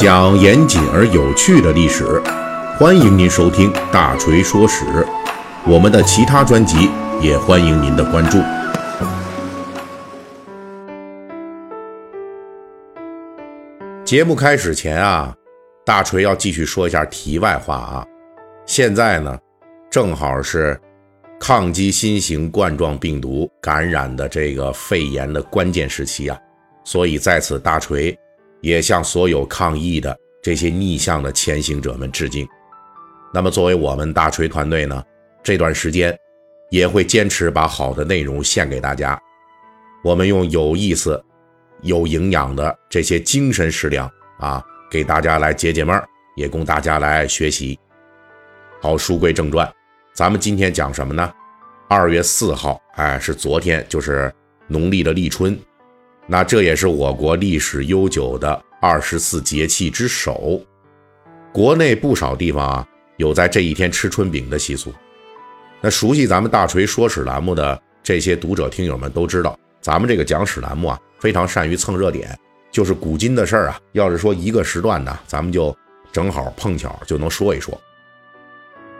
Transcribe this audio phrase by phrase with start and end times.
[0.00, 2.22] 讲严谨而有趣的历史，
[2.78, 4.86] 欢迎您收听《大锤说史》。
[5.66, 6.88] 我们的其他专辑
[7.20, 8.38] 也欢迎您的关注。
[14.02, 15.34] 节目开始前啊，
[15.84, 18.06] 大锤要继续说一下题外话啊。
[18.64, 19.38] 现在呢，
[19.90, 20.80] 正好是
[21.38, 26.38] 抗击新型冠状病毒感染的这个肺炎的关键时期啊，
[26.84, 28.18] 所以在此大锤
[28.60, 32.46] 也向所有抗疫的这些逆向的前行者们致敬。
[33.32, 35.02] 那么，作为我们大锤团队呢，
[35.42, 36.16] 这段时间
[36.70, 39.20] 也会坚持把好的内容献给大家。
[40.04, 41.22] 我们用有意思。
[41.82, 44.06] 有营养的这些精神食粮
[44.38, 47.78] 啊，给大家来解解闷儿，也供大家来学习。
[48.82, 49.66] 好，书归正传，
[50.12, 51.32] 咱们今天讲什么呢？
[51.88, 54.30] 二月四号，哎，是昨天，就是
[54.66, 55.58] 农历的立春。
[56.32, 60.60] 那这也是我国历史悠久的二十四节气之首。
[61.52, 62.86] 国内不少地方啊，
[63.16, 64.94] 有在这一天吃春饼的习俗。
[65.80, 70.96] 那熟悉咱们大锤说史栏目的这些读者听友们都知道，咱们这个讲史栏目啊。
[71.18, 72.38] 非常善于蹭热点，
[72.70, 73.80] 就是古今的事儿啊。
[73.92, 75.76] 要是说一个时段呢，咱们就
[76.12, 77.78] 正好碰巧就能说一说。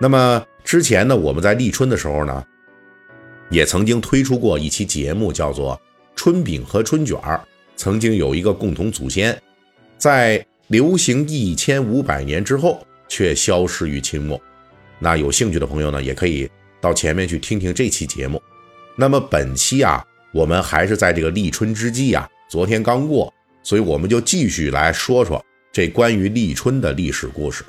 [0.00, 2.44] 那么之前呢，我们在立春的时候呢，
[3.50, 5.76] 也曾经推出过一期节目，叫做
[6.14, 7.36] 《春饼和春卷儿》，
[7.76, 9.40] 曾经有一个共同祖先，
[9.98, 14.40] 在流行一千五百年之后却消失于清末。
[14.98, 16.50] 那有兴趣的朋友呢，也可以
[16.80, 18.42] 到前面去听听这期节目。
[18.96, 20.04] 那么本期啊。
[20.32, 27.64] 我们还是在这个立春之际啊，昨天刚过，所以我们就继续来说说这关于立春的历史故事。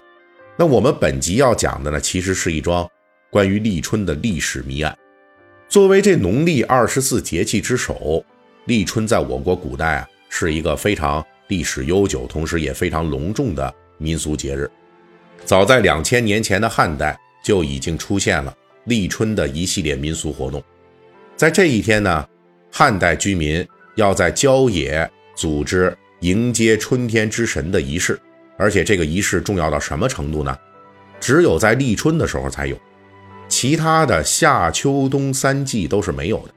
[0.55, 2.87] 那我们本集要讲的呢，其实是一桩
[3.31, 4.95] 关于立春的历史谜案。
[5.67, 8.23] 作为这农历二十四节气之首，
[8.65, 14.69] 立春在我国古代啊，是一个非常历史悠久，同时也非常隆重的民俗节日。
[15.43, 20.63] 早在两千年前的汉代就已经出现了立春的一系列民俗活动，
[21.35, 22.27] 在这一天呢。
[22.73, 28.17] 汉代居民要在郊野组织迎接春天之神的仪式，
[28.55, 30.57] 而且这个仪式重要到什么程度呢？
[31.19, 32.77] 只有在立春的时候才有，
[33.49, 36.53] 其他的夏秋冬三季都是没有的。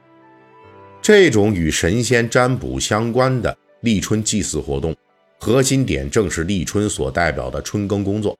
[1.04, 4.97] 这种与神仙占卜相关的立春祭祀活动，
[5.38, 8.34] 核心点正是立春所代表的春耕工作，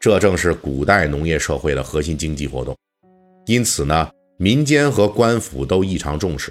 [0.00, 2.74] 这正是古代农业社会的核心经济活动。
[3.44, 6.50] 因此呢，民间和官府都异常重视。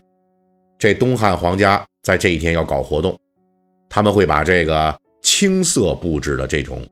[0.78, 3.19] 这东汉皇家在这一天要搞活动，
[3.90, 6.88] 他们会把这个青色布置的这种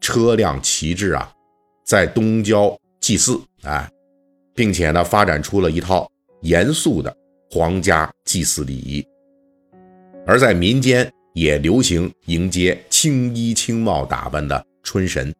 [0.00, 1.32] 车辆旗帜啊，
[1.84, 3.88] 在东郊祭祀，哎，
[4.56, 7.16] 并且呢，发展出了一套严肃的
[7.54, 9.06] 皇家祭祀礼仪。
[10.26, 15.30] 而在民间也流行迎接青衣青帽打扮的春神。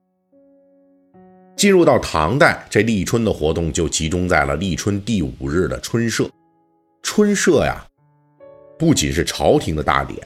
[1.57, 6.29] 进入到唐代，这立春的活动就集中在了立春第五日的春社。
[7.03, 7.83] 春社呀。
[8.79, 10.19] 不仅是朝廷的大典，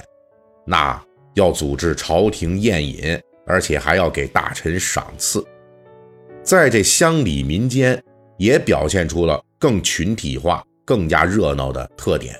[0.66, 1.00] 那
[1.34, 3.16] 要组织朝廷宴饮，
[3.46, 5.44] 而且还要给大臣赏赐。
[6.42, 8.02] 在这乡里民间，
[8.38, 12.34] 也表现出了更群体化、更加热闹的特点，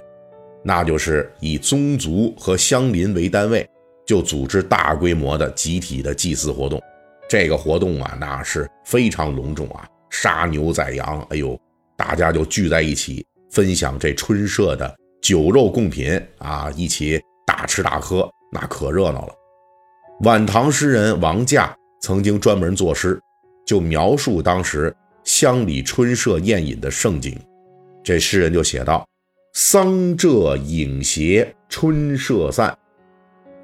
[0.62, 3.68] 那就是以宗族和乡邻为单位，
[4.06, 6.80] 就组织大规模的集体的祭祀活动。
[7.28, 11.58] 这个活动啊，那是非常隆重啊，杀牛宰羊，哎呦，
[11.96, 14.96] 大家就聚在一起分享这春社的。
[15.20, 19.34] 酒肉贡品啊，一起大吃大喝，那可热闹了。
[20.20, 23.20] 晚唐诗人王驾曾经专门作诗，
[23.66, 27.36] 就描述当时乡里春社宴饮的盛景。
[28.06, 29.05] 这诗人就写道
[29.53, 32.72] ：“桑柘影斜春社散，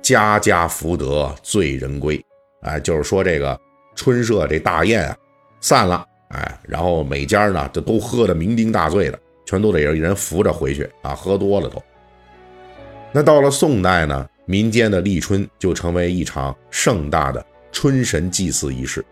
[0.03, 2.21] 家家福得醉人归。”
[2.63, 3.57] 哎，就是说这个
[3.95, 5.17] 春社这大宴啊
[5.61, 9.19] 散了，哎，然后每家呢这都喝得酩酊大醉的。
[9.45, 11.15] 全都得有一人扶着回去啊！
[11.15, 11.81] 喝多了都。
[13.13, 19.05] 那到了宋代呢，民间的立春就成为一场盛大的春神祭祀仪式。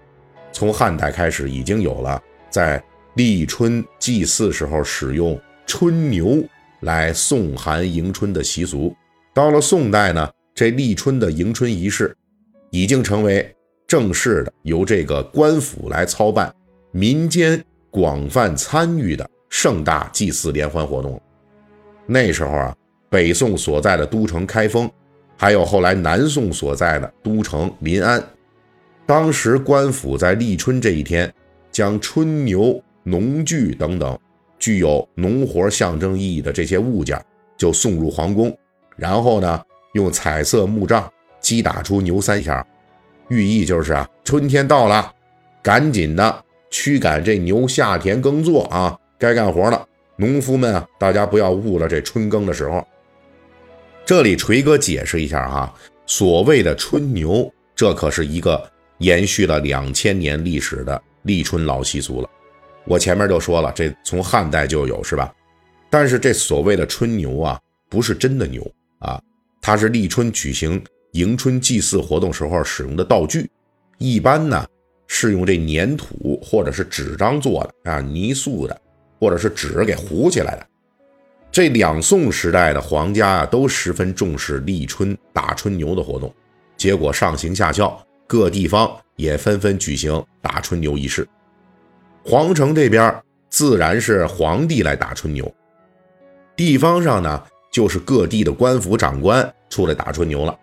[0.51, 2.83] 从汉代开始，已经有了在
[3.21, 6.43] 立春祭祀时候使用春牛
[6.81, 8.97] 来送寒迎春的习俗。
[9.35, 12.17] 到了宋代呢，这立春的迎春仪式
[12.71, 13.55] 已经成为
[13.87, 16.51] 正式的，由这个官府来操办，
[16.93, 19.29] 民间广泛参与的。
[19.51, 21.21] 盛大祭祀联欢活动，
[22.07, 22.75] 那时候啊，
[23.11, 24.91] 北宋所在的都城开封，
[25.37, 28.25] 还有后来南宋所在的都城临安，
[29.05, 31.31] 当时官府在立春这一天，
[31.73, 34.19] 将春牛、农具等等
[34.59, 37.21] 具有农活象征意义的这些物件，
[37.57, 38.57] 就送入皇宫，
[38.97, 39.63] 然后呢，
[39.95, 41.11] 用彩色木杖
[41.41, 42.67] 击打出牛三下，
[43.29, 45.13] 寓意就是啊，春天到了，
[45.63, 49.87] 赶紧的驱赶这牛下田耕作啊，该干活了。
[50.17, 52.87] 农夫们啊，大家不要误了这春耕的时候。
[54.05, 55.75] 这里锤哥解释一下啊，
[56.05, 62.29] 所谓的春牛，这可是一个延续了两千年历史的立春老习俗了。
[62.91, 65.33] 我前面就说了，这从汉代就有，是吧？
[65.89, 67.57] 但是这所谓的春牛啊，
[67.89, 69.23] 不是真的牛啊，
[69.63, 70.83] 它是立春举行
[71.13, 73.49] 迎春祭祀活动时候使用的道具，
[73.99, 74.67] 一般呢
[75.07, 78.77] 是用这粘土或者是纸张做的啊，泥塑的，
[79.21, 80.67] 或者是纸给糊起来的。
[81.53, 86.35] 这两宋时代的皇家啊，都十分重视立春打春牛的活动，
[86.77, 91.25] 结果上行下效，各地方也纷纷举行打春牛仪式。
[92.25, 93.15] 皇城这边
[93.49, 95.53] 自然是皇帝来打春牛，
[96.55, 100.59] 地方上呢就是各地的官府长官出来打春牛了。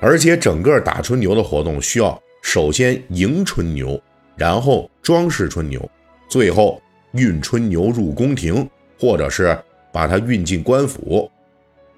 [0.00, 4.00] 而且整个打春牛的活动需要首先迎春牛，
[4.36, 5.88] 然后装饰春牛，
[6.28, 6.80] 最后
[7.12, 8.68] 运春牛入宫廷。
[8.98, 9.54] 或者是
[9.92, 11.30] 把它运进官府，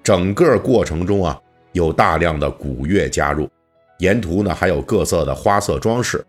[0.03, 1.39] 整个过程中啊，
[1.71, 3.49] 有大量的古乐加入，
[3.99, 6.21] 沿途呢还有各色的花色装饰，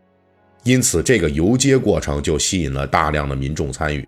[0.65, 4.07] 因此这个游街过程就吸引了大量的民众参与，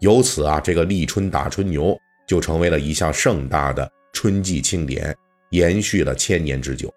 [0.00, 1.96] 由此啊，这个立春打春牛
[2.26, 5.16] 就成为了一项盛大的春季庆典，
[5.50, 6.92] 延续了千年之久。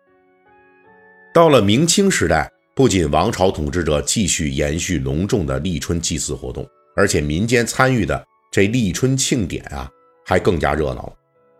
[1.34, 8.25] 到了明清时代，不仅王朝统治者继续延续隆重的立春祭祀活动，而且民间参与的。
[8.51, 9.88] 这立春庆典啊，
[10.25, 11.13] 还更加热闹了。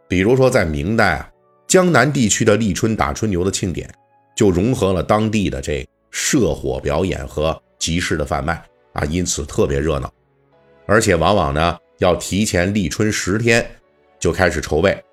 [0.08, 1.30] 比如说，在明代啊，
[1.68, 3.88] 江南地区的立春打春牛的庆典，
[4.36, 8.64] 就融合了当地的这社火表演和集市的贩卖
[8.94, 10.12] 啊，因此特别热闹。
[10.86, 13.70] 而且往往呢，要提前立春十天
[14.20, 15.04] 就开始筹备，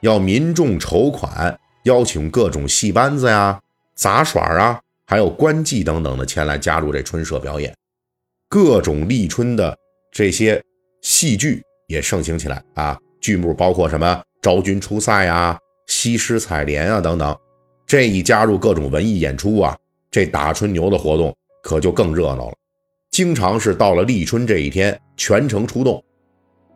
[0.00, 3.60] 要民众筹款，邀请各种戏班子呀、
[3.94, 7.74] 杂耍啊，还有官妓等等的前来加入这春社表演，
[8.48, 9.76] 各种立春的
[10.10, 10.62] 这些。
[11.02, 12.96] 戏剧也盛行起来啊！
[13.20, 15.58] 剧目包括什么昭君出塞啊、
[15.88, 17.36] 西施采莲啊等等。
[17.88, 19.76] 这一加入各种文艺演出啊，
[20.12, 22.54] 这打春牛的活动可就更热闹了。
[23.10, 26.02] 经常是到了立春这一天，全城出动。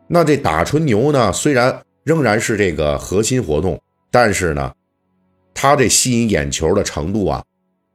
[0.07, 3.79] 那这打春牛呢，虽然仍然是这个核心活动，
[4.09, 4.73] 但是呢，
[5.53, 7.43] 它这吸引眼球的程度啊，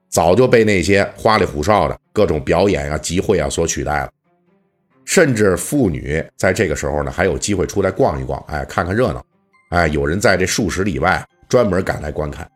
[0.09, 4.11] 早就被那些花里胡哨的各种表演啊、集会啊所取代了。
[5.05, 9.25] 甚至妇女在这个时候呢，还有机会出来逛一逛，哎，看看热闹，
[9.71, 12.49] 哎，有人在这数十里外专门赶来观看。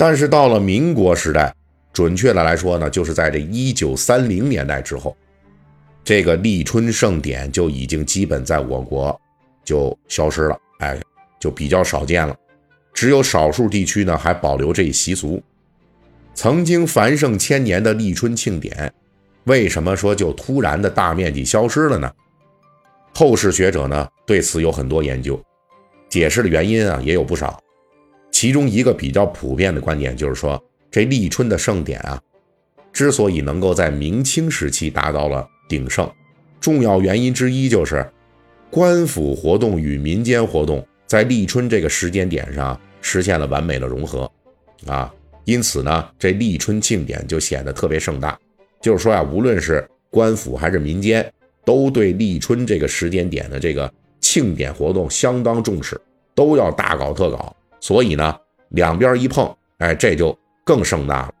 [0.00, 1.54] 但是到了民国时代，
[1.92, 5.14] 准确的来说呢，就是在这一九三零年代之后，
[6.02, 9.20] 这个立春盛典就已经基本在我国
[9.62, 10.98] 就消失了，哎，
[11.38, 12.34] 就比较少见了。
[12.94, 15.38] 只有少数地区呢还保留这一习俗。
[16.32, 18.90] 曾经繁盛千年的立春庆典。
[19.44, 22.10] 为什么说就突然的大面积消失了呢？
[23.14, 25.38] 后世学者呢对此有很多研究，
[26.08, 27.62] 解释的原因啊也有不少。
[28.40, 30.58] 其中一个比较普遍的观点就是说，
[30.90, 32.18] 这立春的盛典啊，
[32.90, 36.10] 之所以能够在明清时期达到了鼎盛，
[36.58, 38.10] 重要原因之一就是
[38.70, 44.20] 官府活动与民间活动在立春这个时间点上实现了完美的融合
[44.86, 45.12] 啊，
[45.44, 48.40] 因此呢，这立春庆典就显得特别盛大。
[48.80, 51.30] 就是说呀，无论是官府还是民间，
[51.62, 56.00] 都对立春这个时间点的这个庆典活动相当重视，
[56.34, 57.54] 都要大搞特搞。
[57.80, 58.36] 所以呢，
[58.70, 61.34] 两边一碰，哎，这就更盛大了。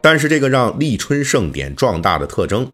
[0.00, 2.70] 但是这个让立春盛典壮大的特征，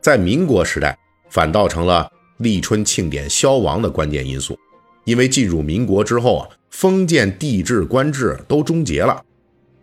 [0.00, 0.96] 在民国时代
[1.28, 4.58] 反倒成了立春庆典消亡的关键因素。
[5.04, 9.22] 因为进入民国之后啊，封建帝制官制都终结了，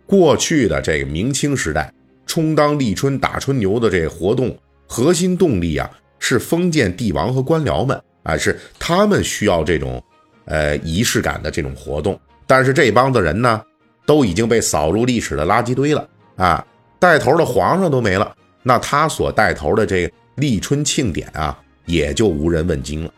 [0.06, 1.92] 过去的这个明清时代。
[2.26, 5.90] 充当立春打春牛的这个活动核心动力啊，
[6.20, 10.04] 是封建帝王和官僚们啊，是他们需要这种
[10.44, 12.20] 呃仪式感的这种活动。
[12.48, 13.62] 但是这帮子人呢，
[14.06, 16.66] 都已经被扫入历史的垃圾堆了啊！
[16.98, 23.14] 带头的皇上都没了，那他所带头的这个立春庆典啊，也就无人问津了。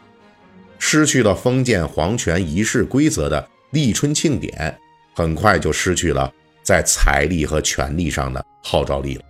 [0.80, 4.76] 失去了封建皇权仪式规则的立春庆典，
[5.14, 6.30] 很快就失去了。
[6.62, 9.24] 在财力和权力上的号召力了，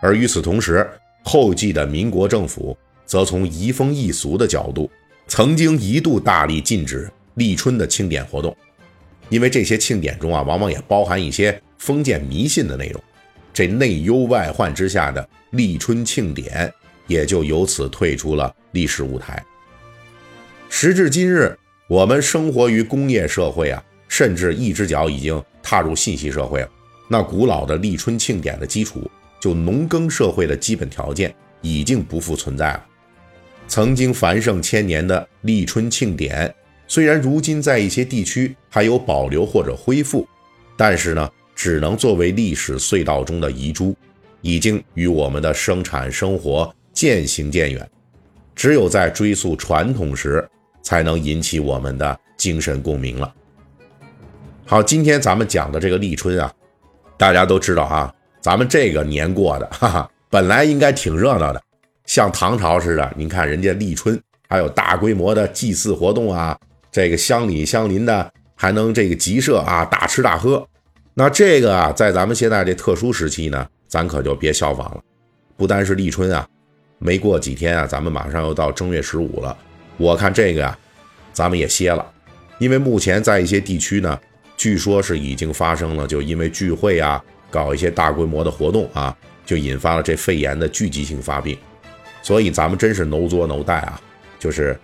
[0.00, 0.88] 而与此同时，
[1.24, 4.88] 后继的民国政府则从移风易俗的角度，
[5.26, 8.56] 曾经一度大力禁止立春的庆典活动，
[9.28, 13.02] 因为这些庆典中啊，往往也包含一些封建迷信的内容。
[13.52, 16.72] 这内忧外患之下的立春庆典，
[17.06, 19.42] 也就由此退出了历史舞台。
[20.68, 21.58] 时至今日，
[21.88, 23.82] 我们生活于工业社会啊。
[24.10, 26.68] 甚至一只脚已经踏入信息社会了。
[27.10, 29.08] 那古老的立春庆典的基础，
[29.38, 32.86] 就农耕社会的基本条件已经不复存在了。
[33.68, 36.52] 曾经繁盛千年的立春庆典，
[36.88, 40.26] 虽然如今在一些地区还有保留或者恢复，
[40.74, 43.94] 但是呢，只能作为历史隧道中的遗珠，
[44.40, 47.88] 已经与我们的生产生活渐行渐远。
[48.54, 50.48] 只有在追溯传统时，
[50.82, 53.32] 才能引起我们的精神共鸣了。
[54.64, 56.52] 好，今天咱们讲的这个立春啊，
[57.18, 61.62] 大家都知道啊，咱们这个年过的， 哈哈，本来应该挺热闹的。
[62.06, 64.18] 像唐朝似的，您看人家立春
[64.48, 66.58] 还有大规模的祭祀活动啊，
[66.90, 70.66] 这个乡里乡邻的还能这个集社啊，大吃大喝。
[71.14, 75.00] 那这个啊，在咱们现在这特殊时期呢，咱可就别效仿了。
[75.56, 76.46] 不单是立春啊，
[76.98, 79.56] 没过几天啊，咱们马上又到正月十五了。
[79.96, 80.78] 我看这个呀，
[81.32, 82.04] 咱们也歇了，
[82.58, 84.18] 因为目前在一些地区呢，
[84.56, 91.58] 据说是已经发生了，就因为聚会啊，搞一些大规模的活动啊，就引发了这肺炎的聚集性发病。
[92.22, 94.00] 所以咱们真是 no 作 no 带啊，
[94.38, 94.78] 就是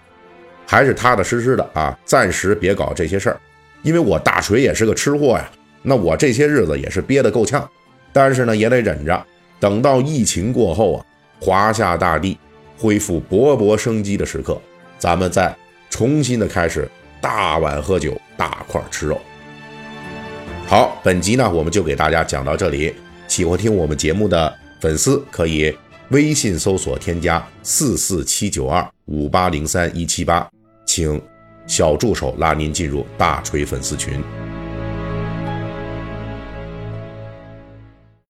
[0.67, 3.41] 还是踏踏实实的啊，暂时别搞这些事儿。
[3.83, 5.51] 因为我大锤也是个吃货呀，
[5.83, 7.69] 那我这些日子也是憋得够呛，
[8.13, 9.27] 但是呢也得忍着。
[9.61, 11.05] 等到疫情过后啊，
[11.41, 12.39] 华夏大地
[12.79, 14.61] 恢复勃勃生机的时刻，
[14.99, 15.55] 咱们再
[15.91, 16.89] 重新的开始
[17.21, 19.21] 大碗喝酒，大块吃肉。
[20.67, 22.95] 好，本集呢我们就给大家讲到这里。
[23.29, 25.77] 喜欢听我们节目的粉丝可以。
[26.11, 30.47] 微信搜索添加四四七九二五八零三一七八，
[30.95, 31.21] 请
[31.67, 34.23] 小助手拉您进入大锤粉丝群。